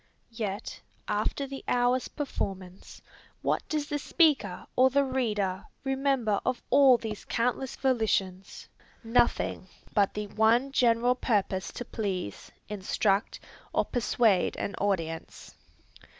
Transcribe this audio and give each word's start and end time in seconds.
Yet 0.33 0.81
after 1.07 1.45
the 1.45 1.63
hour's 1.67 2.07
performance, 2.07 3.03
what 3.43 3.61
does 3.69 3.87
the 3.87 3.99
speaker 3.99 4.65
or 4.75 4.89
the 4.89 5.03
reader 5.03 5.65
remember 5.83 6.41
of 6.43 6.59
all 6.71 6.97
these 6.97 7.23
countless 7.23 7.75
volitions? 7.75 8.67
Nothing 9.03 9.67
but 9.93 10.15
the 10.15 10.25
one 10.25 10.71
general 10.71 11.13
purpose 11.13 11.71
to 11.73 11.85
please, 11.85 12.51
instruct, 12.67 13.39
or 13.73 13.85
persuade 13.85 14.57
an 14.57 14.73
audience. 14.81 15.53